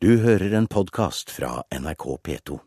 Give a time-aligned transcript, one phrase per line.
[0.00, 2.58] Du hører en podkast fra NRK P2.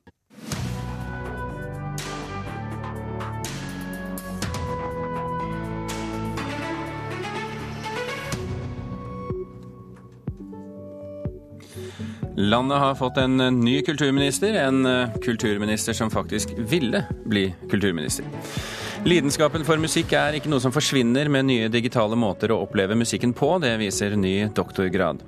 [12.35, 18.27] Landet har fått en ny kulturminister, en eh, kulturminister som faktisk ville bli kulturminister.
[19.07, 23.31] Lidenskapen for musikk er ikke noe som forsvinner med nye digitale måter å oppleve musikken
[23.31, 25.23] på, det viser ny doktorgrad.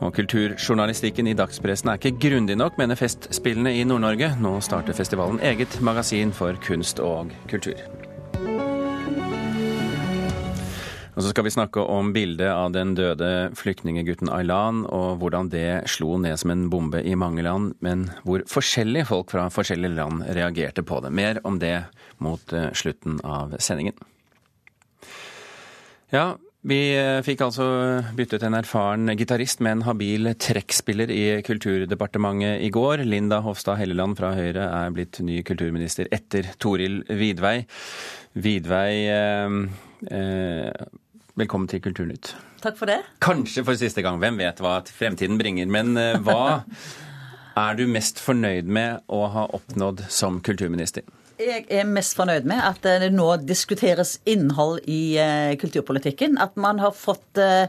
[0.00, 4.34] Og kulturjournalistikken i dagspressen er ikke grundig nok, mener Festspillene i Nord-Norge.
[4.42, 7.78] Nå starter festivalen eget magasin for kunst og kultur.
[11.12, 15.84] Og så skal vi snakke om bildet av den døde flyktningegutten Aylan, og hvordan det
[15.92, 20.24] slo ned som en bombe i mange land, men hvor forskjellige folk fra forskjellige land
[20.24, 21.12] reagerte på det.
[21.12, 21.82] Mer om det
[22.16, 23.98] mot eh, slutten av sendingen.
[26.12, 27.64] Ja, vi eh, fikk altså
[28.14, 33.02] byttet en erfaren gitarist med en habil trekkspiller i Kulturdepartementet i går.
[33.02, 37.64] Linda Hofstad Helleland fra Høyre er blitt ny kulturminister etter Toril Vidvei.
[38.38, 39.56] Vidvei eh,
[40.14, 40.86] eh,
[41.34, 42.34] velkommen til Kulturnytt.
[42.62, 43.00] Takk for det.
[43.24, 45.66] Kanskje for siste gang, hvem vet hva fremtiden bringer.
[45.66, 46.62] Men eh, hva
[47.66, 51.02] er du mest fornøyd med å ha oppnådd som kulturminister?
[51.42, 56.38] Jeg er mest fornøyd med at det nå diskuteres innhold i uh, kulturpolitikken.
[56.42, 57.66] At man har fått, uh,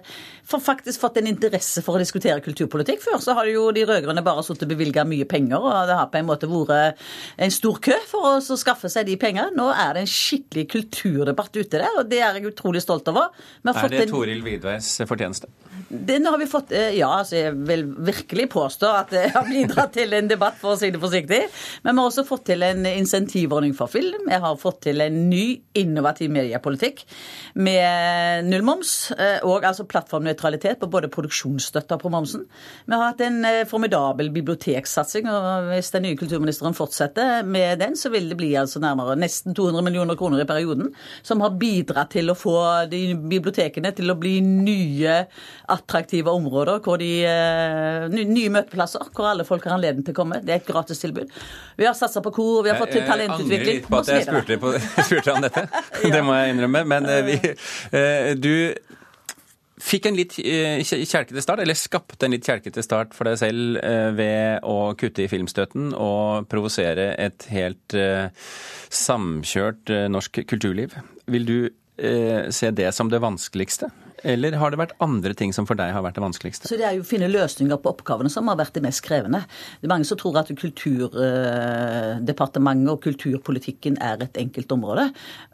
[0.54, 3.02] faktisk fått en interesse for å diskutere kulturpolitikk.
[3.04, 6.12] Før så har jo de rød-grønne bare sittet og bevilga mye penger, og det har
[6.14, 7.02] på en måte vært
[7.42, 9.56] en stor kø for å skaffe seg de pengene.
[9.58, 13.32] Nå er det en skikkelig kulturdebatt ute der, og det er jeg utrolig stolt over.
[13.66, 14.14] Er det en...
[14.14, 15.50] Toril Vidveis fortjeneste?
[15.94, 20.14] Den har vi fått, Ja, altså jeg vil virkelig påstå at det har bidratt til
[20.18, 21.42] en debatt, for å si det forsiktig.
[21.84, 24.28] Men vi har også fått til en insentivordning for film.
[24.28, 25.46] Jeg har fått til en ny
[25.80, 27.06] innovativ mediepolitikk
[27.56, 29.14] med nullmoms
[29.48, 32.44] og altså plattformnøytralitet på både produksjonsstøtta på momsen.
[32.86, 38.12] Vi har hatt en formidabel biblioteksatsing, og hvis den nye kulturministeren fortsetter med den, så
[38.14, 40.92] vil det bli altså nærmere nesten 200 millioner kroner i perioden,
[41.24, 42.58] som har bidratt til å få
[42.92, 45.24] de bibliotekene til å bli nye
[45.72, 47.12] attraktive områder, hvor de,
[48.14, 50.42] nye møteplasser, hvor alle folk har anledning til å komme.
[50.44, 51.32] Det er et gratistilbud.
[51.80, 53.43] Vi har satsa på kor, vi har fått til talentutvikling.
[53.44, 54.74] Angrer litt på at jeg spurte, på,
[55.08, 55.68] spurte om dette,
[56.16, 56.84] det må jeg innrømme.
[56.90, 57.38] Men vi,
[58.40, 58.54] du
[59.84, 63.80] fikk en litt kjelkete start, eller skapte en litt kjelkete start for deg selv
[64.16, 67.98] ved å kutte i filmstøtten og provosere et helt
[69.04, 70.96] samkjørt norsk kulturliv.
[71.32, 71.58] Vil du
[72.00, 73.92] se det som det vanskeligste?
[74.24, 76.68] Eller har det vært andre ting som for deg har vært det vanskeligste?
[76.70, 79.42] Så Det er jo å finne løsninger på oppgavene som har vært det mest krevende.
[79.82, 85.06] Det er mange som tror at Kulturdepartementet og kulturpolitikken er et enkelt område.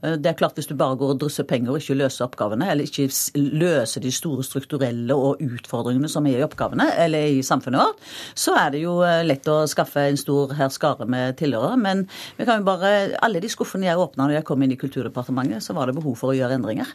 [0.02, 2.84] Det er klart Hvis du bare går og drysser penger og ikke løser oppgavene, eller
[2.84, 7.96] ikke løser de store strukturelle og utfordringene som er i oppgavene, eller i samfunnet vårt,
[8.36, 11.78] så er det jo lett å skaffe en stor herskare med tilhørere.
[11.80, 14.80] Men vi kan jo bare, alle de skuffene jeg åpna når jeg kom inn i
[14.80, 16.88] Kulturdepartementet, så var det behov for å gjøre endringer.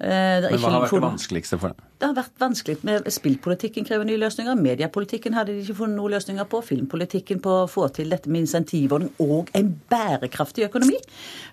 [0.00, 1.86] Men hva har vært det vanskeligste for deg?
[2.00, 4.58] Det har vært vanskelig med Spillpolitikken krever nye løsninger.
[4.60, 6.60] Mediepolitikken hadde de ikke funnet noen løsninger på.
[6.66, 10.98] Filmpolitikken på å få til dette med insentivordning og en bærekraftig økonomi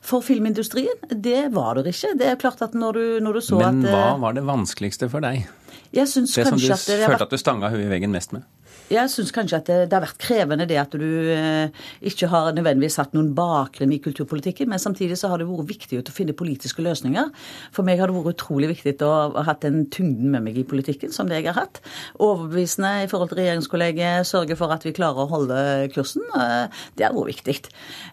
[0.04, 1.08] for filmindustrien.
[1.12, 2.16] Det var det ikke.
[2.20, 5.10] Det er klart at når du, når du så Men at hva var det vanskeligste
[5.14, 5.46] for deg?
[5.92, 7.92] Jeg synes det som du kanskje at det har følte at du stanga huet i
[7.92, 8.48] veggen mest med?
[8.92, 11.72] Jeg syns kanskje at det, det har vært krevende det at du eh,
[12.08, 16.02] ikke har nødvendigvis hatt noen bakgrunn i kulturpolitikken, men samtidig så har det vært viktig
[16.02, 17.30] å finne politiske løsninger.
[17.72, 20.66] For meg har det vært utrolig viktig å ha hatt den tyngden med meg i
[20.68, 21.80] politikken som det jeg har hatt.
[22.20, 25.64] Overbevisende i forhold til regjeringskollegiet, sørge for at vi klarer å holde
[25.96, 26.28] kursen.
[26.36, 27.58] Eh, det har vært viktig.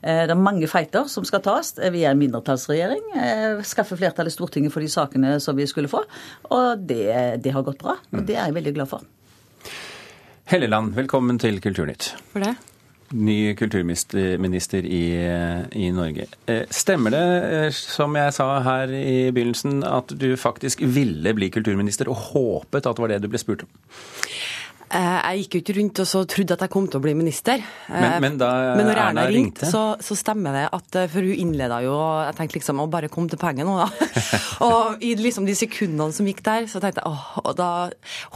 [0.02, 1.74] Eh, det er mange feiter som skal tas.
[1.78, 3.04] Vi er en mindretallsregjering.
[3.18, 6.06] Eh, skaffe flertall i Stortinget for de sakene som vi skulle få.
[6.54, 7.98] Og det, det har gått bra.
[8.14, 9.17] Og det er jeg veldig glad for.
[10.48, 12.14] Helleland, velkommen til Kulturnytt.
[12.32, 12.54] For det.
[13.12, 15.02] Ny kulturminister i,
[15.76, 16.24] i Norge.
[16.48, 17.20] Eh, Stemmer det,
[17.52, 22.88] eh, som jeg sa her i begynnelsen, at du faktisk ville bli kulturminister og håpet
[22.88, 23.70] at det var det du ble spurt om?
[24.90, 27.12] Eh, Jeg gikk jo ikke rundt og så trodde at jeg kom til å bli
[27.18, 27.60] minister.
[27.88, 30.96] Men, Eh, men da Men når Erna Erna ringte, ringte så, så stemmer det at
[30.96, 31.94] eh, For hun innleda jo
[32.24, 33.88] Jeg tenkte liksom å bare komme til poenget nå, da.
[34.68, 37.70] og i liksom de sekundene som gikk der, så tenkte jeg åh, og da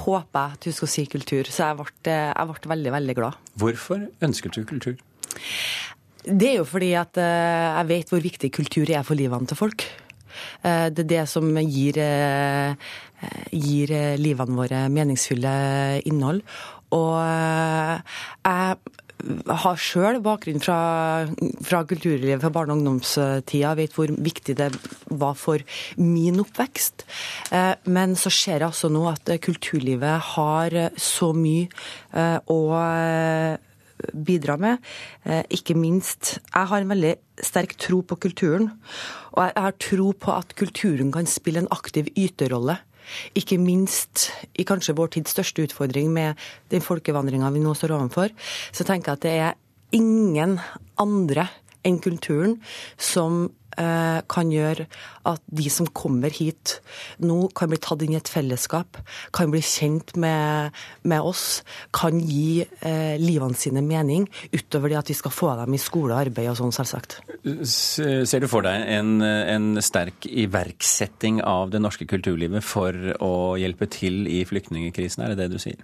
[0.04, 1.49] håper jeg at hun skal si kultur.
[1.49, 3.40] Så jeg ble, jeg ble veldig, veldig glad.
[3.58, 4.96] Hvorfor ønsket du kultur?
[6.22, 9.58] Det er jo fordi at eh, jeg vet hvor viktig kultur er for livene til
[9.58, 9.87] folk.
[10.62, 12.75] Eh, Det er det som gir, eh,
[13.52, 16.43] gir livene våre meningsfulle innhold.
[16.93, 18.00] Og eh,
[18.44, 18.76] jeg
[19.46, 21.29] har sjøl bakgrunn fra,
[21.62, 24.73] fra kulturlivet fra barne- og ungdomstida, vet hvor viktig det
[25.14, 25.62] var for
[25.96, 27.05] min oppvekst.
[27.87, 31.69] Men så ser jeg også nå at kulturlivet har så mye
[32.50, 32.58] å
[34.12, 34.78] bidra med.
[35.50, 38.70] Ikke minst Jeg har en veldig sterk tro på kulturen.
[39.32, 42.78] Og jeg har tro på at kulturen kan spille en aktiv yterrolle
[43.34, 44.28] ikke minst
[44.58, 46.38] i kanskje vår tids største utfordring med
[46.72, 48.32] den folkevandringa vi nå står overfor,
[48.72, 49.58] så tenker jeg at det er
[49.99, 50.58] ingen
[51.02, 51.48] andre
[51.82, 52.60] enn kulturen
[53.00, 54.86] som Eh, kan gjøre
[55.28, 56.76] at de som kommer hit
[57.22, 58.98] nå, kan bli tatt inn i et fellesskap,
[59.34, 60.76] kan bli kjent med,
[61.08, 61.62] med oss,
[61.94, 66.14] kan gi eh, livene sine mening, utover det at vi skal få dem i skole
[66.14, 67.20] og arbeid og sånn, selvsagt.
[67.64, 73.88] Ser du for deg en, en sterk iverksetting av det norske kulturlivet for å hjelpe
[73.92, 75.82] til i flyktningkrisen, er det det du sier?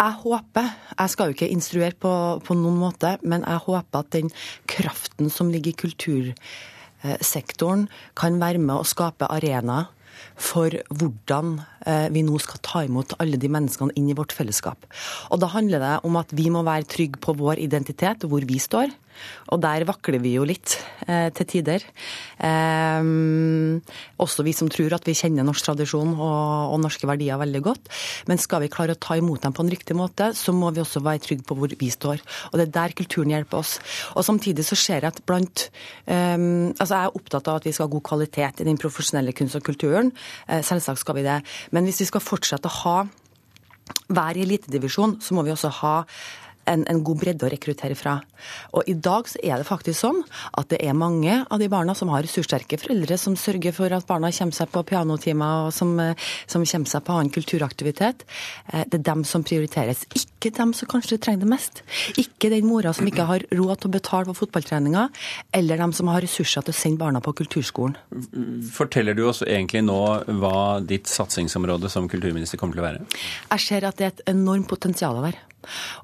[0.00, 2.12] Jeg håper, jeg skal jo ikke instruere på,
[2.44, 4.28] på, noen måte, men jeg håper at den
[4.70, 9.86] kraften som ligger i kultursektoren, kan være med å skape arenaer
[10.40, 11.58] for hvordan
[11.88, 14.86] eh, vi nå skal ta imot alle de menneskene inn i vårt fellesskap.
[15.32, 18.44] Og da handler det om at vi må være trygge på vår identitet og hvor
[18.48, 18.92] vi står.
[19.50, 20.76] Og der vakler vi jo litt
[21.06, 21.84] eh, til tider.
[22.38, 23.08] Eh,
[24.20, 27.90] også vi som tror at vi kjenner norsk tradisjon og, og, norske verdier veldig godt.
[28.30, 30.82] Men skal vi klare å ta imot dem på en riktig måte, så må vi
[30.84, 32.22] også være trygge på hvor vi står.
[32.50, 33.78] Og det er der kulturen hjelper oss.
[34.14, 35.68] Og samtidig så ser jeg at blant
[36.06, 36.38] eh,
[36.80, 39.58] Altså jeg er opptatt av at vi skal ha god kvalitet i den profesjonelle kunst
[39.58, 40.12] og kulturen.
[40.48, 41.40] Eh, selvsagt skal vi det.
[41.74, 42.96] Men hvis vi skal fortsette å ha
[44.10, 45.94] i elitedivisjon, så må vi også ha
[46.70, 48.18] en, en, god bredde å rekruttere fra.
[48.76, 50.20] Og i dag så er det faktisk sånn
[50.58, 54.06] at det er mange av de barna som har ressurssterke foreldre, som sørger for at
[54.08, 55.94] barna kommer seg på pianotimer og som,
[56.46, 58.24] som, kommer seg på annen kulturaktivitet.
[58.72, 61.82] Eh, det er dem som prioriteres, ikke dem som kanskje trenger det mest.
[62.20, 65.08] Ikke den mora som ikke har råd til å betale for fotballtreninga,
[65.56, 67.98] eller dem som har ressurser til å sende barna på kulturskolen.
[68.72, 70.00] Forteller du oss egentlig nå
[70.40, 73.06] hva ditt satsingsområde som kulturminister kommer til å være?
[73.50, 75.38] Jeg ser at det er et enormt potensial her.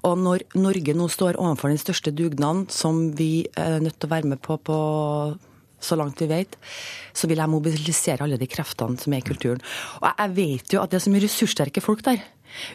[0.06, 4.14] Og når Norge nå står overfor den største dugnaden, som vi er nødt til å
[4.14, 4.78] være med på, på
[5.80, 6.56] så langt vi vet,
[7.16, 9.62] så vil jeg mobilisere alle de kreftene som er i kulturen.
[10.00, 12.24] Og jeg vet jo at det er så mye ressurssterke folk der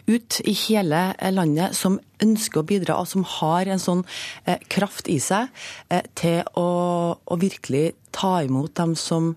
[0.06, 1.00] ut i hele
[1.34, 4.04] landet som ønsker å bidra, og som har en sånn
[4.46, 5.50] eh, kraft i seg
[5.88, 6.68] eh, til å,
[7.16, 9.32] å, virkelig ta imot dem som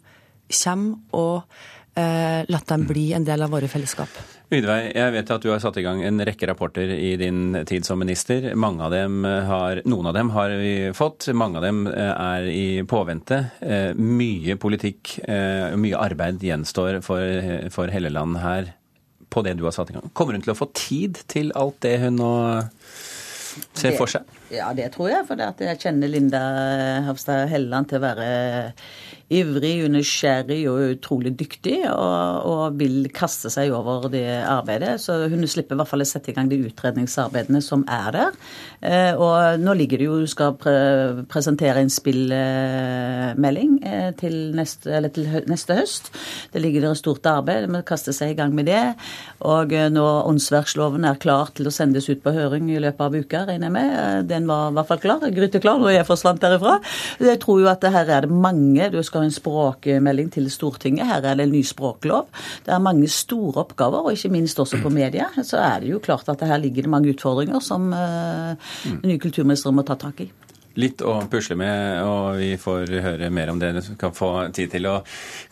[0.52, 4.35] kommer, og eh, la dem bli en del av våre fellesskap.
[4.54, 7.86] Ydveig, jeg vet at du har satt i gang en rekke rapporter i din tid
[7.88, 8.52] som minister.
[8.54, 12.50] Mange av dem har, noen av dem har vi fått, mange av dem eh, er
[12.52, 13.40] i påvente.
[13.66, 17.26] Eh, mye politikk eh, mye arbeid gjenstår for,
[17.74, 18.70] for Helleland her
[19.34, 20.14] på det du har satt i gang.
[20.14, 22.34] Kommer hun til å få tid til alt det hun nå
[23.74, 24.30] ser for seg?
[24.54, 25.26] Ja, det tror jeg.
[25.26, 26.46] For jeg kjenner Linda
[27.08, 28.30] Hofstad Helleland til å være
[29.34, 35.00] ivrig, nysgjerrig og utrolig dyktig, og, og, vil kaste seg over det arbeidet.
[35.02, 38.38] Så hun slipper i hvert fall å sette i gang de utredningsarbeidene som er der.
[38.86, 40.76] Eh, og nå ligger det jo Hun skal pre
[41.32, 46.12] presentere en spillmelding eh, til, neste, til neste høst.
[46.54, 47.66] Det ligger der et stort arbeid.
[47.72, 48.94] Vi kaster seg i gang med det.
[49.42, 53.18] Og eh, når åndsverksloven er klar til å sendes ut på høring i løpet av
[53.18, 54.30] uka, regner jeg med.
[54.30, 56.78] Den var i hvert fall klar, gryteklar, når jeg forsvant derifra.
[57.26, 61.08] Jeg tror jo at her er det mange du skal skal en språkmelding til Stortinget.
[61.08, 62.28] Her er det en ny språklov.
[62.66, 65.30] Det er mange store oppgaver, og ikke minst også på media.
[65.42, 69.76] Så er det jo klart at her ligger det mange utfordringer som den nye kulturministeren
[69.76, 70.32] må ta tak i
[70.80, 73.72] litt å pusle med, og vi får høre mer om det.
[73.78, 75.00] Du kan få tid til å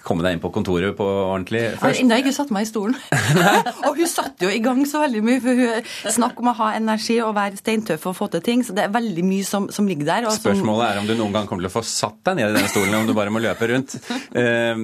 [0.04, 1.64] komme deg inn på kontoret på ordentlig.
[1.80, 1.84] Først.
[1.84, 2.98] Jeg har ennå ikke satt meg i stolen.
[3.88, 5.42] og hun satte jo i gang så veldig mye.
[5.44, 8.64] for hun Snakk om å ha energi og være steintøff og få til ting.
[8.66, 10.30] Så det er veldig mye som, som ligger der.
[10.36, 12.72] Spørsmålet er om du noen gang kommer til å få satt deg ned i den
[12.72, 13.96] stolen, om du bare må løpe rundt.
[14.10, 14.84] Eh,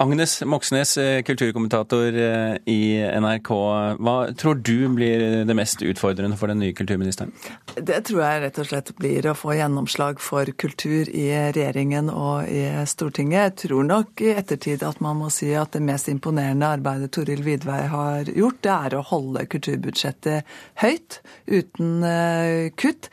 [0.00, 2.80] Agnes Moxnes, eh, kulturkommentator eh, i
[3.20, 3.52] NRK.
[4.00, 7.34] Hva tror du blir det mest utfordrende for den nye kulturministeren?
[7.76, 12.10] Det tror jeg rett og slett blir å få gjennom gjennomslag for kultur i regjeringen
[12.10, 13.40] og i Stortinget.
[13.40, 17.42] Jeg tror nok i ettertid at man må si at det mest imponerende arbeidet Toril
[17.42, 20.44] Vidvei har gjort, det er å holde kulturbudsjettet
[20.82, 23.08] høyt, uten eh, kutt.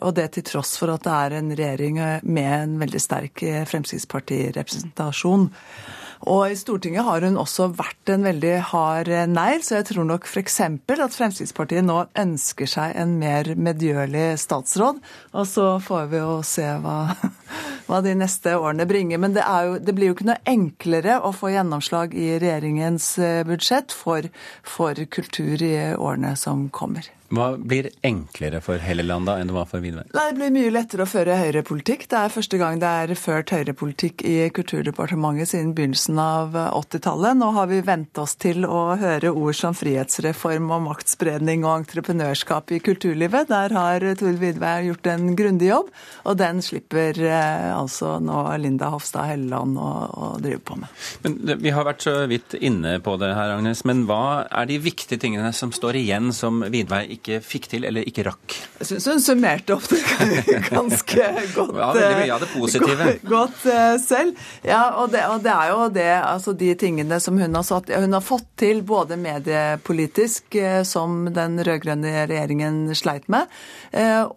[0.00, 5.50] Og det til tross for at det er en regjering med en veldig sterk Fremskrittspartirepresentasjon.
[6.26, 10.26] Og i Stortinget har hun også vært en veldig hard negl, så jeg tror nok
[10.26, 10.60] f.eks.
[10.66, 14.98] at Fremskrittspartiet nå ønsker seg en mer medgjørlig statsråd.
[15.34, 16.98] Og så får vi jo se hva
[17.88, 19.20] hva de neste årene bringer.
[19.20, 23.44] Men det, jo, det, blir jo ikke noe enklere å få gjennomslag i regjeringens eh,
[23.48, 24.28] budsjett for,
[24.66, 27.08] for kultur i årene som kommer.
[27.28, 30.06] Hva blir enklere for Helleland da enn det var for Widvey?
[30.14, 32.06] Det blir mye lettere å føre høyrepolitikk.
[32.08, 37.36] Det er første gang det er ført høyrepolitikk i Kulturdepartementet siden begynnelsen av 80-tallet.
[37.36, 42.72] Nå har vi vent oss til å høre ord som frihetsreform og maktspredning og entreprenørskap
[42.72, 43.50] i kulturlivet.
[43.52, 45.92] Der har Tord Widvey gjort en grundig jobb,
[46.24, 50.96] og den slipper eh, altså nå Linda Hofstad Helleland å, å drive på med.
[51.26, 53.84] Men Vi har vært så vidt inne på det her, Agnes.
[53.88, 57.86] Men hva er de viktige tingene som står igjen som Widvey ikke ikke fikk til
[57.88, 58.56] eller ikke rakk?
[58.78, 60.00] Jeg syns hun summerte opp det
[60.70, 61.74] ganske godt.
[61.76, 63.08] Ja, veldig av det positive.
[63.28, 64.38] Godt, uh, selv.
[64.66, 67.90] Ja, og det, og det, er jo det, altså de tingene som hun har satt
[67.92, 73.48] Hun har fått til både mediepolitisk, uh, som den rød-grønne regjeringen sleit med,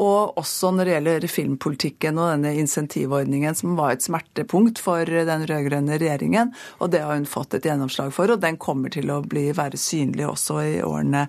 [0.01, 5.45] og også når det gjelder filmpolitikken og denne insentivordningen, som var et smertepunkt for den
[5.49, 6.53] rød-grønne regjeringen.
[6.79, 9.79] Og det har hun fått et gjennomslag for, og den kommer til å bli, være
[9.79, 11.27] synlig også i årene,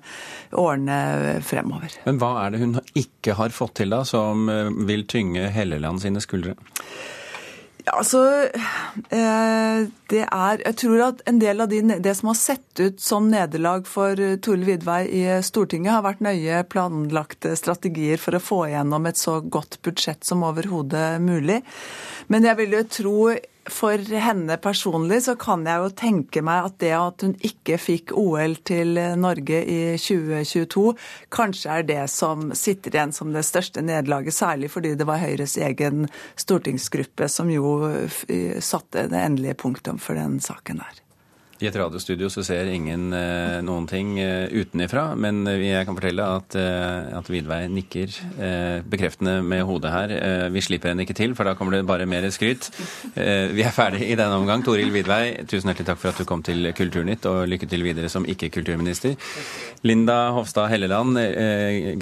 [0.59, 0.99] årene
[1.47, 1.95] fremover.
[2.07, 6.03] Men hva er det hun ikke har fått til da, som eh, vil tynge Helleland
[6.05, 6.57] sine skuldre?
[7.83, 8.21] Ja, altså
[9.11, 9.79] eh,
[10.11, 13.27] Det er Jeg tror at en del av de, det som har sett ut som
[13.31, 19.09] nederlag for Tore Vidvei i Stortinget, har vært nøye planlagte strategier for å få igjennom
[19.11, 21.59] et så godt budsjett som overhodet mulig.
[22.31, 23.17] Men jeg vil jo tro
[23.71, 28.15] for henne personlig så kan jeg jo tenke meg at det at hun ikke fikk
[28.19, 30.87] OL til Norge i 2022,
[31.35, 35.59] kanskje er det som sitter igjen som det største nederlaget, særlig fordi det var Høyres
[35.63, 36.09] egen
[36.41, 37.77] stortingsgruppe som jo
[38.63, 41.02] satte det endelige punktum for den saken der.
[41.63, 46.25] I et radiostudio så ser ingen eh, noen ting eh, utenifra, men jeg kan fortelle
[46.39, 50.15] at, eh, at Vidvei nikker eh, bekreftende med hodet her.
[50.17, 52.67] Eh, vi slipper henne ikke til, for da kommer det bare mer skryt.
[53.15, 54.65] Eh, vi er ferdig i denne omgang.
[54.67, 58.11] Toril Vidvei, tusen hjertelig takk for at du kom til Kulturnytt, og lykke til videre
[58.11, 59.15] som ikke-kulturminister.
[59.87, 61.15] Linda Hofstad Helleland,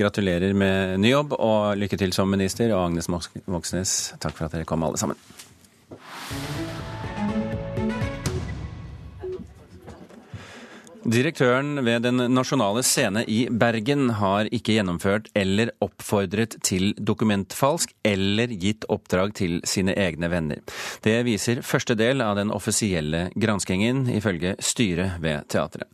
[0.01, 2.73] gratulerer med ny jobb, og lykke til som minister.
[2.73, 5.21] Og Agnes Moxnes, takk for at dere kom alle sammen.
[11.11, 18.53] Direktøren ved Den nasjonale scene i Bergen har ikke gjennomført eller oppfordret til dokumentfalsk eller
[18.55, 20.63] gitt oppdrag til sine egne venner.
[21.03, 25.91] Det viser første del av den offisielle granskingen, ifølge styret ved teatret.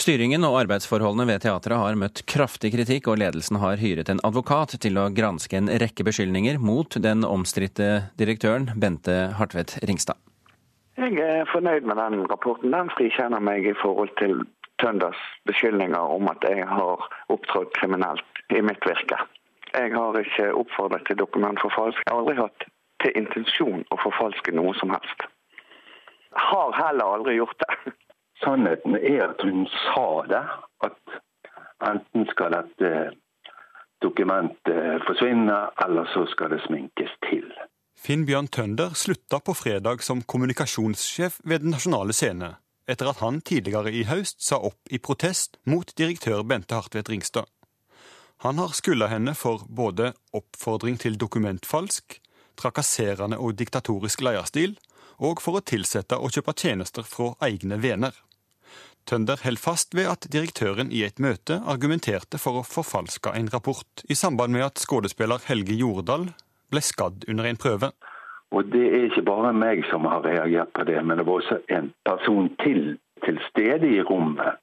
[0.00, 4.78] Styringen og arbeidsforholdene ved teatret har møtt kraftig kritikk, og ledelsen har hyret en advokat
[4.80, 10.16] til å granske en rekke beskyldninger mot den omstridte direktøren Bente Hartvedt Ringstad.
[10.96, 12.72] Jeg er fornøyd med den rapporten.
[12.72, 14.44] Den frikjenner meg i forhold til
[14.78, 19.18] Tønders beskyldninger om at jeg har opptrådt kriminelt i mitt virke.
[19.74, 21.98] Jeg har ikke oppfordret til dokumentforfalsk.
[21.98, 22.66] Jeg har aldri hatt
[23.02, 25.26] til intensjon å forfalske noe som helst.
[26.46, 27.94] Har heller aldri gjort det.
[28.44, 30.44] Sannheten er at hun sa det,
[30.86, 31.18] at
[31.90, 32.94] enten skal dette
[34.02, 37.50] dokumentet forsvinne, eller så skal det sminkes til.
[37.94, 42.50] Finn Bjørn Tønder slutta på fredag som kommunikasjonssjef ved Den nasjonale scene,
[42.90, 47.48] etter at han tidligere i høst sa opp i protest mot direktør Bente Hartvedt Ringstad.
[48.44, 52.18] Han har skylda henne for både oppfordring til dokumentfalsk,
[52.60, 54.76] trakasserende og diktatorisk leierstil,
[55.22, 58.12] og for å tilsette og kjøpe tjenester fra egne venner.
[59.08, 64.04] Tønder holder fast ved at direktøren i et møte argumenterte for å forfalske en rapport,
[64.08, 66.30] i samband med at skuespiller Helge Jordal
[66.74, 67.94] ble skadd under en prøve.
[68.54, 71.62] Og Det er ikke bare meg som har reagert på det, men det var også
[71.74, 74.60] en person til til stede i rommet.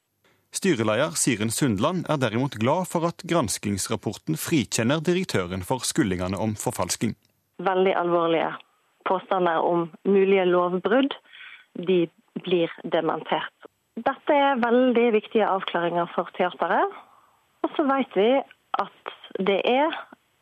[0.54, 7.16] Styreleder Siren Sundland er derimot glad for at granskingsrapporten frikjenner direktøren for skuldingene om forfalsking.
[7.64, 8.52] Veldig alvorlige
[9.08, 11.16] påstander om mulige lovbrudd,
[11.88, 12.02] de
[12.44, 13.56] blir dementert.
[13.96, 17.00] Dette er veldig viktige avklaringer for teateret.
[17.64, 18.30] Og så vet vi
[18.84, 19.96] at det er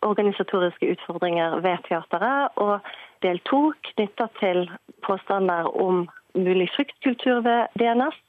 [0.05, 2.57] organisatoriske utfordringer ved teateret.
[2.57, 2.79] Og
[3.25, 3.61] del to
[3.93, 4.65] knytta til
[5.05, 8.19] påstander om mulig fryktkultur ved DNS.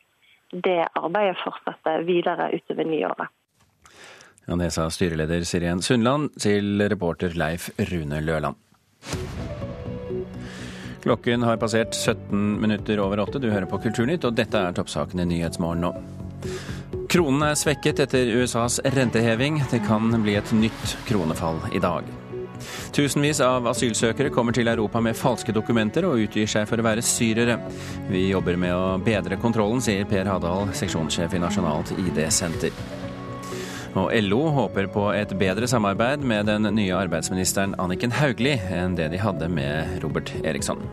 [0.51, 3.29] Det arbeidet fortsetter videre utover nyåret.
[4.49, 8.57] Ja, det sa styreleder Sirén Sundland til reporter Leif Rune Løland.
[11.01, 13.39] Klokken har passert 17 minutter over åtte.
[13.39, 15.95] Du hører på Kulturnytt, og dette er toppsakene i Nyhetsmorgen nå.
[17.11, 19.57] Kronen er svekket etter USAs renteheving.
[19.71, 22.07] Det kan bli et nytt kronefall i dag.
[22.95, 27.03] Tusenvis av asylsøkere kommer til Europa med falske dokumenter og utgir seg for å være
[27.03, 27.59] syrere.
[28.13, 32.79] Vi jobber med å bedre kontrollen, sier Per Hadal, seksjonssjef i Nasjonalt ID-senter.
[33.99, 39.11] Og LO håper på et bedre samarbeid med den nye arbeidsministeren Anniken Hauglie enn det
[39.11, 40.87] de hadde med Robert Eriksson.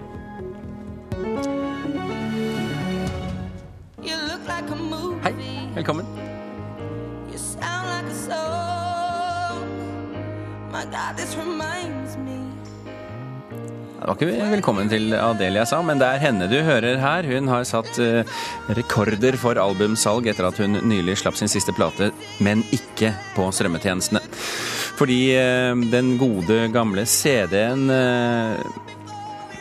[14.17, 17.27] Ikke velkommen til Adelia sa, men det er henne du hører her.
[17.29, 18.25] Hun har satt eh,
[18.73, 22.09] rekorder for albumsalg etter at hun nylig slapp sin siste plate,
[22.41, 24.23] men ikke på strømmetjenestene.
[24.97, 28.96] Fordi eh, den gode, gamle CD-en eh,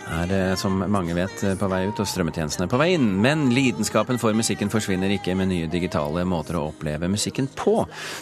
[0.07, 3.09] er, som mange vet, på vei ut, og strømmetjenestene på vei inn.
[3.23, 7.79] Men lidenskapen for musikken forsvinner ikke med nye digitale måter å oppleve musikken på.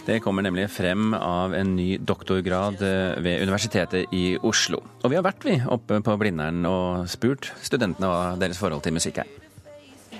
[0.06, 4.82] Det kommer nemlig frem av en ny doktorgrad eh, ved Universitetet i Oslo.
[5.02, 8.96] Og vi har vært vi oppe på Blindern og spurt studentene hva deres forhold til
[8.96, 9.36] musikk er.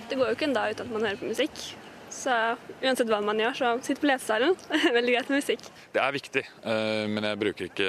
[0.09, 1.65] Det går jo ikke en dag uten at man hører på musikk.
[2.15, 2.35] Så
[2.85, 4.55] uansett hva man gjør, så sitt på lesesalen.
[4.97, 5.67] Veldig greit med musikk.
[5.95, 7.89] Det er viktig, eh, men jeg bruker ikke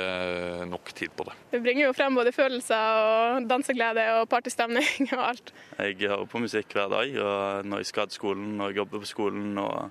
[0.71, 1.35] nok tid på det.
[1.53, 5.53] Det bringer jo frem både følelser og danseglede og partystemning og alt.
[5.77, 9.11] Jeg hører på musikk hver dag, og når jeg skal til skolen, jeg jobber på
[9.13, 9.89] skolen og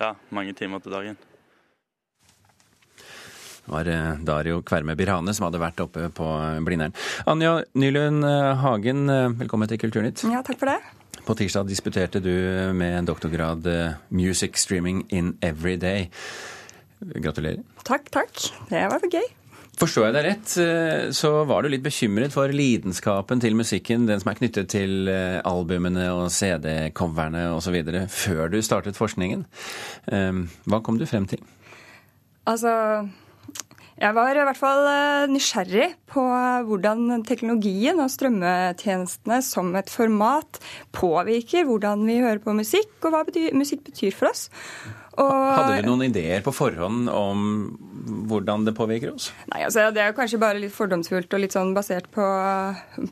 [0.00, 1.22] ja, mange timer til dagen.
[3.64, 6.34] Det var eh, Dario Kverme Birhane som hadde vært oppe på
[6.66, 6.94] Blindern.
[7.26, 9.08] Anja Nylund eh, Hagen,
[9.40, 10.28] velkommen til Kulturnytt.
[10.30, 11.03] Ja, takk for det.
[11.24, 12.32] På tirsdag disputerte du
[12.76, 13.64] med en doktorgrad
[14.08, 16.10] Music Streaming in Every Day'.
[17.00, 17.62] Gratulerer.
[17.84, 18.32] Takk, takk.
[18.68, 19.24] Det var gøy.
[19.80, 20.52] Forstår jeg deg rett,
[21.16, 26.06] så var du litt bekymret for lidenskapen til musikken, den som er knyttet til albumene
[26.14, 27.80] og CD-coverne osv.,
[28.12, 29.42] før du startet forskningen.
[30.06, 31.42] Hva kom du frem til?
[32.46, 32.70] Altså
[34.00, 34.88] jeg var i hvert fall
[35.30, 36.24] nysgjerrig på
[36.68, 40.58] hvordan teknologien og strømmetjenestene som et format
[40.96, 44.48] påvirker hvordan vi hører på musikk, og hva betyr, musikk betyr for oss.
[45.14, 47.44] Og, Hadde du noen ideer på forhånd om
[48.28, 49.30] hvordan det påvirker oss?
[49.52, 52.26] Nei, altså Det er kanskje bare litt fordomsfullt og litt sånn basert på,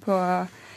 [0.03, 0.19] på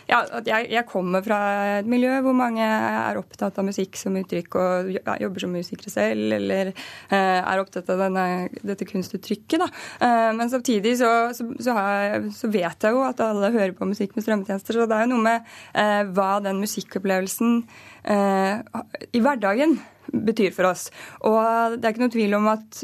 [0.09, 1.39] ja, jeg, jeg, kommer fra
[1.79, 6.35] et miljø hvor mange er opptatt av musikk som uttrykk og jobber som musikere selv,
[6.37, 8.25] eller uh, er opptatt av denne,
[8.61, 9.63] dette kunstuttrykket.
[9.63, 9.69] Da.
[10.03, 13.89] Uh, men samtidig så, så, så, jeg, så, vet jeg jo at alle hører på
[13.89, 17.61] musikk med strømmetjenester, så det er jo noe med uh, hva den musikkopplevelsen
[18.05, 19.79] i hverdagen
[20.13, 20.87] betyr for oss.
[21.25, 22.83] Og det er ikke noe tvil om at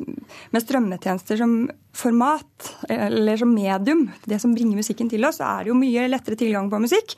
[0.54, 1.56] med strømmetjenester som
[1.96, 6.10] format, eller som medium, det som bringer musikken til oss, så er det jo mye
[6.10, 7.15] lettere tilgang på musikk.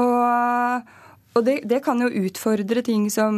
[0.00, 0.94] Og,
[1.34, 3.34] og det, det, kan jo utfordre ting som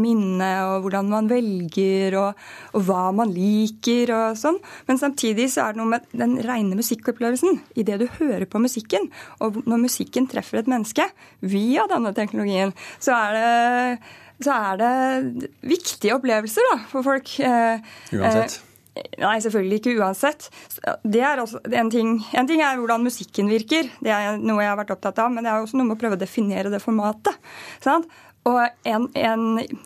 [0.00, 2.40] minne og hvordan man velger og,
[2.74, 4.58] og, hva man liker og sånn.
[4.88, 8.62] Men samtidig så er det noe med den reine musikkopplevelsen i det du hører på
[8.62, 9.06] musikken.
[9.38, 11.06] Og når musikken treffer et menneske
[11.46, 17.36] via denne teknologien, så er det så er det viktige opplevelser da, for folk.
[17.38, 18.58] Uansett?
[18.92, 20.50] Nei, selvfølgelig ikke uansett.
[20.84, 25.22] En ting, en ting er hvordan musikken virker, det er noe jeg har vært opptatt
[25.22, 27.38] av, men det er også noe med å prøve å definere det formatet.
[27.84, 28.10] Sant?
[28.50, 28.58] Og
[28.90, 29.44] en, en,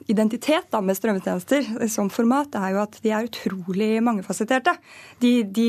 [0.08, 4.72] identitet da med strømmetjenester som format er jo at de er utrolig mangefasetterte.
[5.20, 5.68] De, de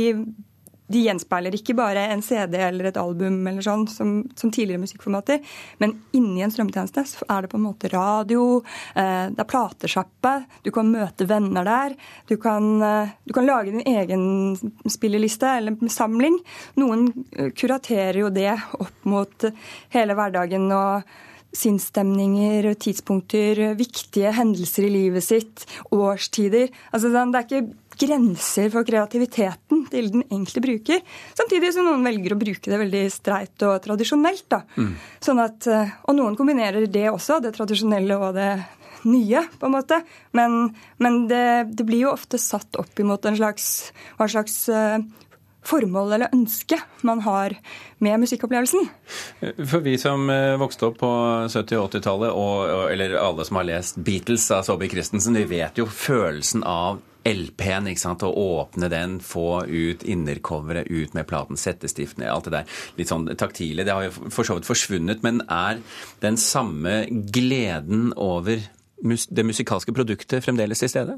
[0.92, 5.42] de gjenspeiler ikke bare en CD eller et album eller sånn som, som tidligere musikkformater,
[5.84, 8.62] men inni en strømmetjeneste så er det på en måte radio,
[8.96, 11.98] eh, det er platesjappe, du kan møte venner der,
[12.30, 14.26] du kan, eh, du kan lage din egen
[14.88, 16.40] spilleliste eller samling.
[16.80, 19.50] Noen eh, kuraterer jo det opp mot
[19.96, 21.18] hele hverdagen og
[21.56, 26.72] sinnsstemninger, tidspunkter, viktige hendelser i livet sitt, årstider.
[26.92, 27.66] Altså, det er ikke
[27.98, 31.04] grenser for kreativiteten til den enkelte bruker.
[31.38, 34.46] Samtidig som noen velger å bruke det veldig streit og tradisjonelt.
[34.54, 34.62] Da.
[34.78, 34.92] Mm.
[35.24, 38.52] Sånn at, eh, og noen kombinerer det også, det tradisjonelle og det
[39.08, 40.02] nye, på en måte.
[40.38, 40.58] Men,
[41.02, 41.46] men det,
[41.78, 44.98] det, blir jo ofte satt opp imot en slags, hva slags uh,
[45.68, 47.56] formål eller ønske man har
[48.04, 48.88] med musikkopplevelsen.
[49.42, 51.12] For vi som eh, vokste opp på
[51.50, 52.40] 70- og 80-tallet,
[52.94, 57.90] eller alle som har lest Beatles av Saabye Christensen, vi vet jo følelsen av LP-en,
[57.92, 62.56] ikke sant, å åpne den, få ut innercoveret, ut med platen, sette stiftene, alt det
[62.56, 63.84] der litt sånn taktile.
[63.84, 65.82] Det har jo for så vidt forsvunnet, men er
[66.24, 68.64] den samme gleden over
[68.98, 71.18] det musikalske produktet fremdeles til stede?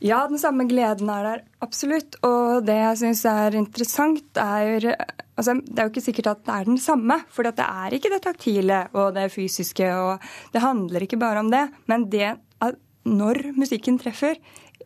[0.00, 2.16] Ja, den samme gleden er der absolutt.
[2.24, 4.94] Og det jeg syns er interessant, er
[5.36, 7.20] altså, Det er jo ikke sikkert at det er den samme.
[7.28, 9.92] For det er ikke det taktile og det fysiske.
[9.92, 10.18] og
[10.52, 11.68] Det handler ikke bare om det.
[11.86, 12.38] Men det
[13.08, 14.36] når musikken treffer,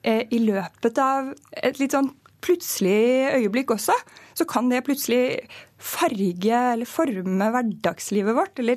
[0.03, 2.13] eh, i løpet av et litt sånn
[2.45, 3.95] plutselig øyeblikk også,
[4.37, 5.49] så kan det plutselig
[5.79, 8.59] farge eller forme hverdagslivet vårt.
[8.61, 8.77] Eller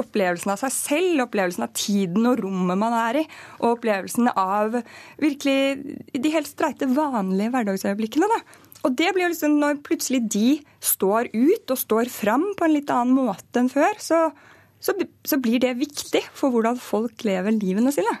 [0.00, 3.24] opplevelsen av seg selv, opplevelsen av tiden og rommet man er i,
[3.62, 4.78] og opplevelsen av
[5.22, 8.28] virkelig de helt streite, vanlige hverdagsøyeblikkene.
[8.32, 8.40] da.
[8.86, 10.48] Og det blir jo liksom Når plutselig de
[10.84, 14.20] står ut og står fram på en litt annen måte enn før, så,
[14.78, 14.94] så,
[15.26, 18.12] så blir det viktig for hvordan folk lever livene sine.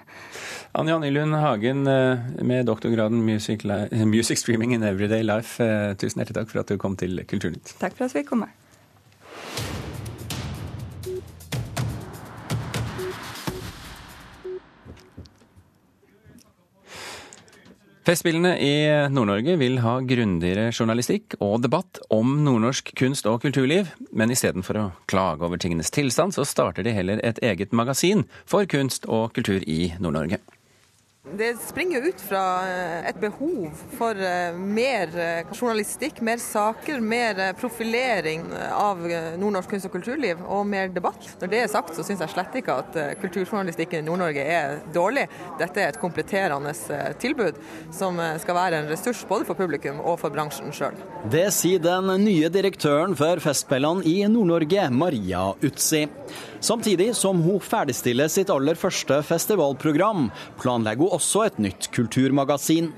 [0.76, 3.62] Anja Nylund Hagen eh, med doktorgraden Music,
[4.04, 7.76] Music, Streaming in Everyday Life, eh, tusen hjertelig takk for at du kom til Kulturnytt.
[7.80, 8.50] Takk for at vi fikk komme.
[18.06, 18.74] Festspillene i
[19.10, 24.84] Nord-Norge vil ha grundigere journalistikk og debatt om nordnorsk kunst- og kulturliv, men istedenfor å
[25.10, 29.66] klage over tingenes tilstand, så starter de heller et eget magasin for kunst og kultur
[29.66, 30.38] i Nord-Norge.
[31.34, 37.40] Det springer ut fra eh, et behov for eh, mer eh, journalistikk, mer saker, mer
[37.58, 39.02] profilering av
[39.34, 41.26] nordnorsk kunst og kulturliv, og mer debatt.
[41.40, 45.26] Når det er sagt, så syns jeg slett ikke at kulturjournalistikken i Nord-Norge er dårlig.
[45.58, 46.70] Dette er et kompletterende
[47.18, 47.58] tilbud
[47.94, 50.94] som skal være en ressurs både for publikum og for bransjen sjøl.
[51.32, 56.06] Det sier den nye direktøren for Festspillene i Nord-Norge, Maria Utsi.
[56.66, 60.30] Samtidig som hun ferdigstiller sitt aller første festivalprogram,
[60.62, 62.92] planlegger hun også et nytt kulturmagasin.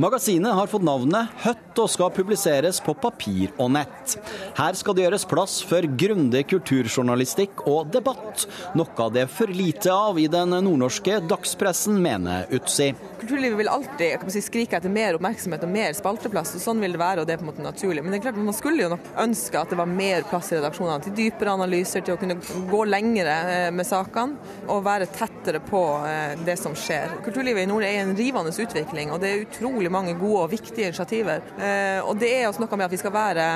[0.00, 4.16] Magasinet har fått navnet Høtt og skal publiseres på papir og nett.
[4.58, 8.46] Her skal det gjøres plass for grundig kulturjournalistikk og debatt,
[8.78, 12.90] noe det er for lite av i den nordnorske dagspressen, mener Utsi.
[13.20, 17.00] Kulturlivet vil alltid si, skrike etter mer oppmerksomhet og mer spalteplass, og sånn vil det
[17.02, 18.04] være, og det er på en måte naturlig.
[18.04, 20.58] Men det er klart man skulle jo nok ønske at det var mer plass i
[20.58, 22.38] redaksjonene til dypere analyser, til å kunne
[22.70, 24.38] gå lengre eh, med sakene
[24.70, 27.18] og være tettere på eh, det som skjer.
[27.26, 30.52] Kulturlivet i nord er i en rivende utvikling, og det er utrolig mange gode og
[30.54, 31.42] viktige initiativer.
[31.68, 33.46] Eh, og det er også noe med at vi skal være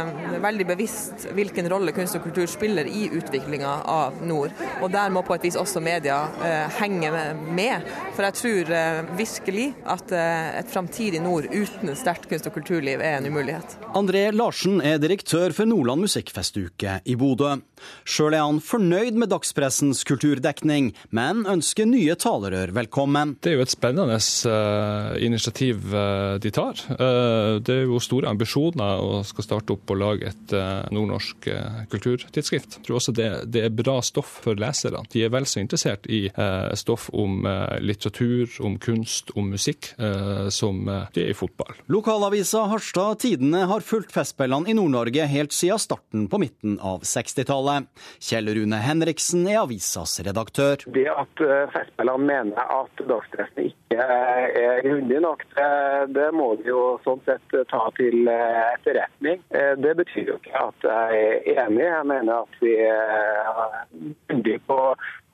[0.42, 4.54] veldig bevisst hvilken rolle kunst og kultur spiller i utviklinga av nord.
[4.82, 6.22] Og der må på et vis også media
[6.78, 7.10] henge
[7.56, 7.88] med.
[8.16, 8.72] For jeg tror
[9.16, 13.26] virkelig virkelig at eh, et framtidig nord uten et sterkt kunst- og kulturliv er en
[13.26, 13.76] umulighet.
[13.94, 17.60] André Larsen er direktør for Nordland musikkfestuke i Bodø.
[18.04, 23.36] Sjøl er han fornøyd med dagspressens kulturdekning, men ønsker nye talerør velkommen.
[23.42, 24.18] Det er jo et spennende
[25.18, 25.82] initiativ
[26.42, 26.78] de tar.
[27.62, 30.54] Det er jo store ambisjoner å skal starte opp og lage et
[30.94, 31.48] nordnorsk
[31.92, 32.78] kulturtidsskrift.
[32.78, 35.02] Jeg tror også det, det, er bra stoff for leserne.
[35.12, 36.24] De er vel så interessert i
[36.78, 37.42] stoff om
[37.82, 39.92] litteratur, om kunst, om musikk,
[40.54, 41.74] som de er i fotball.
[41.92, 47.72] Lokalavisa Harstad Tidene har fulgt Festspillene i Nord-Norge helt siden starten på midten av 60-tallet
[47.72, 47.88] spørsmålet.
[48.22, 50.82] Kjell Rune Henriksen er avisas redaktør.
[50.86, 55.44] Det at eh, Festspillene mener at dagspressen ikke er grundig nok,
[56.08, 59.42] det må vi jo sånn sett ta til eh, etterretning.
[59.54, 61.24] Eh, det betyr jo ikke at jeg
[61.54, 61.84] er enig.
[61.86, 63.60] Jeg mener at vi er
[64.28, 64.78] grundige på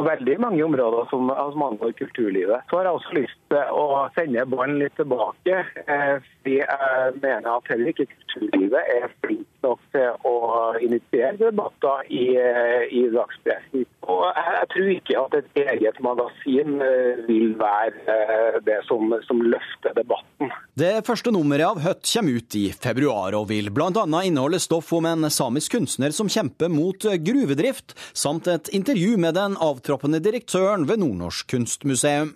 [0.06, 2.66] veldig mange områder som, som angår kulturlivet.
[2.70, 5.62] Så har jeg også lyst til å sende ballen litt tilbake.
[5.88, 10.36] Fordi jeg mener at heller ikke kulturlivet er flink nok til å
[10.84, 13.84] initiere debatter i Eh, i dagspressen.
[14.08, 19.42] Og jeg tror ikke at et eget magasin eh, vil være eh, det som, som
[19.44, 20.52] løfter debatten.
[20.78, 24.04] Det første nummeret av Høtt kommer ut i februar, og vil bl.a.
[24.22, 29.58] inneholde stoff om en samisk kunstner som kjemper mot gruvedrift, samt et intervju med den
[29.88, 32.34] avtroppende direktøren ved Nordnorsk kunstmuseum.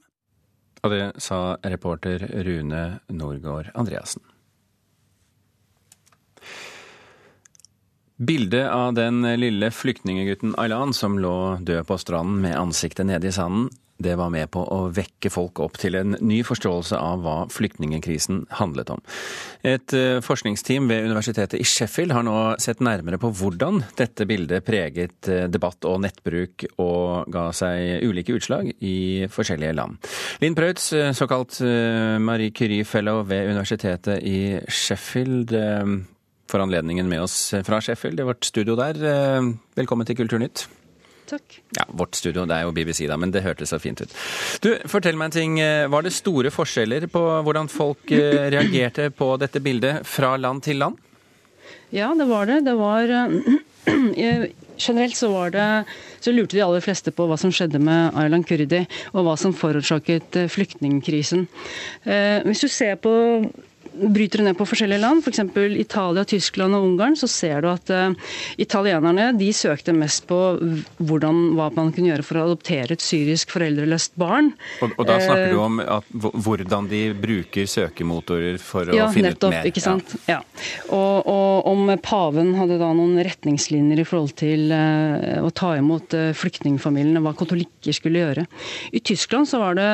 [0.82, 4.22] Og det sa reporter Rune Norgård Andreassen.
[8.16, 13.34] Bildet av den lille flyktningegutten Aylan som lå død på stranden med ansiktet nede i
[13.34, 13.68] sanden,
[14.02, 18.44] det var med på å vekke folk opp til en ny forståelse av hva flyktningekrisen
[18.58, 19.02] handlet om.
[19.66, 24.66] Et eh, forskningsteam ved universitetet i Sheffield har nå sett nærmere på hvordan dette bildet
[24.66, 30.12] preget eh, debatt og nettbruk og ga seg ulike utslag i forskjellige land.
[30.42, 31.60] Linn Preutz, eh, såkalt
[32.22, 35.54] Marie Curie Fellow ved universitetet i Sheffield
[36.50, 38.98] for anledningen med oss fra Sheffield, i vårt studio der.
[39.78, 40.66] Velkommen til Kulturnytt.
[41.32, 41.54] Takk.
[41.78, 44.12] Ja, Vårt studio, det er jo BBC, da, men det hørtes så fint ut.
[44.60, 45.54] Du, Fortell meg en ting.
[45.64, 50.66] Eh, var det store forskjeller på hvordan folk eh, reagerte på dette bildet fra land
[50.66, 51.00] til land?
[51.92, 52.60] Ja, det var det.
[52.68, 53.08] Det var
[54.82, 55.66] Generelt så, var det,
[56.20, 59.54] så lurte de aller fleste på hva som skjedde med Aylan Kurdi, og hva som
[59.54, 61.44] forårsaket flyktningkrisen.
[62.02, 63.12] Hvis du ser på
[63.92, 65.42] bryter du ned på forskjellige land, f.eks.
[65.52, 68.14] For Italia, Tyskland og Ungarn, så ser du at uh,
[68.60, 70.38] italienerne de søkte mest på
[71.02, 74.52] hvordan, hva man kunne gjøre for å adoptere et syrisk foreldreløst barn.
[74.84, 79.32] Og, og da snakker uh, du om at, hvordan de bruker søkemotorer for å finne
[79.32, 79.70] nettopp, ut mer?
[79.72, 80.16] Ikke sant?
[80.26, 80.40] Ja.
[80.40, 80.40] ja.
[80.88, 86.16] Og, og, om paven hadde da noen retningslinjer i forhold til uh, å ta imot
[86.38, 88.48] flyktningfamiliene, hva katolikker skulle gjøre.
[88.92, 89.90] I Tyskland så var det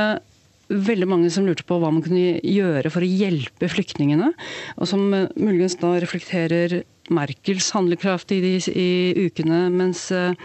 [0.68, 4.32] veldig mange som lurte på hva man kunne gjøre for å hjelpe flyktningene,
[4.76, 6.82] og som eh, muligens da reflekterer
[7.14, 8.90] Merkels handlekraft i de i
[9.28, 10.36] ukene, mens eh,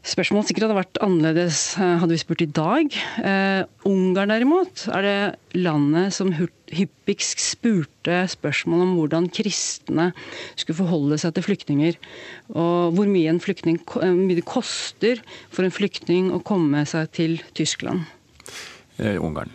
[0.00, 2.94] Spørsmålet sikkert hadde vært annerledes eh, hadde vi spurt i dag.
[3.20, 10.08] Uh, Ungarn derimot er det landet som hyppigst spurte spørsmål om hvordan kristne
[10.54, 11.98] skulle forholde seg til flyktninger.
[12.54, 13.76] Og hvor mye, en flyktning,
[14.16, 15.20] mye det koster
[15.52, 18.19] for en flyktning å komme seg til Tyskland eh,
[19.00, 19.52] Ungarn?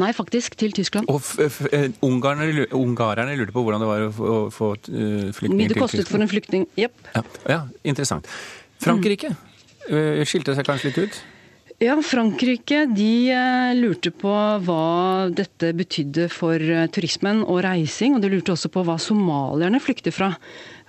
[0.00, 1.08] Nei, faktisk til Tyskland.
[1.12, 5.58] Og eh, ungarerne, ungarerne lurte på hvordan det var å få uh, flyktninger til Tyskland?
[5.58, 6.96] Mye det kostet for en flyktning, jepp.
[7.12, 7.24] Ja.
[7.50, 8.30] ja, interessant.
[8.82, 10.24] Frankrike mm.
[10.26, 11.20] skilte seg kanskje litt ut?
[11.82, 13.34] Ja, Frankrike de
[13.74, 16.62] lurte på hva dette betydde for
[16.94, 18.16] turismen og reising.
[18.16, 20.30] Og de lurte også på hva somalierne flykter fra.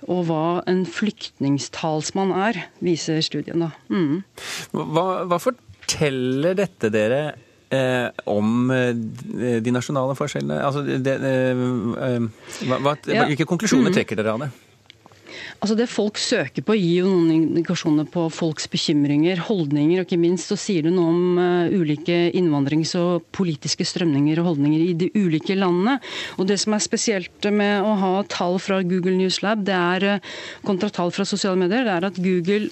[0.06, 3.66] Og hva en flyktningstalsmann er, viser studien.
[3.66, 3.72] da.
[3.90, 4.22] Mm.
[4.70, 7.22] Hva, hva for forteller dette dere
[7.70, 8.92] eh, om eh,
[9.60, 10.60] de nasjonale forskjellene?
[10.64, 12.28] Altså, det, eh,
[12.68, 13.98] hva, hva, hvilke konklusjoner mm.
[13.98, 14.52] trekker dere av det?
[15.62, 20.20] Altså Det folk søker på, gir jo noen indikasjoner på folks bekymringer, holdninger, og ikke
[20.20, 24.92] minst så sier det noe om uh, ulike innvandrings- og politiske strømninger og holdninger i
[24.98, 25.96] de ulike landene.
[26.36, 30.20] Og Det som er spesielt med å ha tall fra Google News Lab, det er
[30.60, 32.68] kontratall kontra tall fra sosiale medier, det er at Google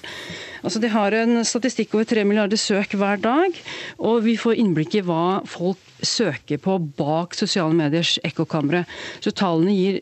[0.63, 3.57] Altså De har en statistikk over tre milliarder søk hver dag,
[3.99, 8.83] og vi får innblikk i hva folk søker på bak sosiale mediers ekkokamre.
[9.23, 9.99] Så tallene gir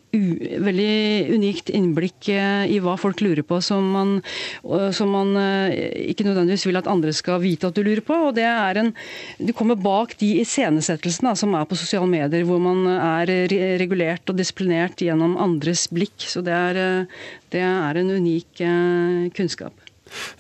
[0.66, 4.16] veldig unikt innblikk eh, i hva folk lurer på, som man,
[4.98, 5.76] som man, eh,
[6.12, 8.18] ikke nødvendigvis vil at andre skal vite at du lurer på.
[8.30, 8.94] og det er en,
[9.38, 13.30] Du kommer bak de iscenesettelsene som er på sosiale medier, hvor man er
[13.82, 16.18] regulert og disiplinert gjennom andres blikk.
[16.18, 17.06] Så det er, eh,
[17.52, 18.66] det er en unik
[19.38, 19.91] kunnskap.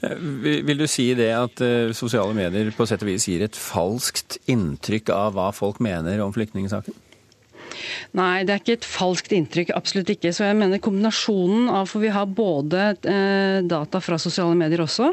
[0.01, 0.17] Eh,
[0.65, 4.39] vil du si det at eh, sosiale medier på sett og vis gir et falskt
[4.51, 6.97] inntrykk av hva folk mener om flyktningsaken?
[8.17, 9.71] Nei, det er ikke et falskt inntrykk.
[9.77, 10.34] Absolutt ikke.
[10.36, 15.12] Så jeg mener kombinasjonen av For vi har både eh, data fra sosiale medier også,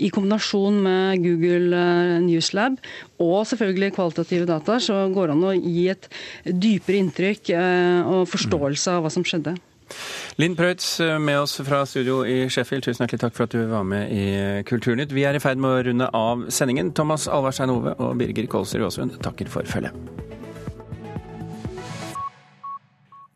[0.00, 1.84] i kombinasjon med Google
[2.24, 2.80] Newslab
[3.20, 6.10] og selvfølgelig kvalitative data, så går det an å gi et
[6.46, 7.50] dypere inntrykk
[8.06, 9.56] og forståelse av hva som skjedde.
[10.38, 13.64] Linn Preutz eh, med oss fra studio i Sheffield, tusen hjertelig takk for at du
[13.70, 14.26] var med i
[14.68, 15.14] Kulturnytt.
[15.14, 16.92] Vi er i ferd med å runde av sendingen.
[16.96, 19.96] Thomas Alvarstein Ove og Birger Kolsrud Aasund takker for følget.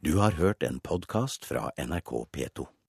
[0.02, 2.72] Du har hørt en podkast fra NRK P2.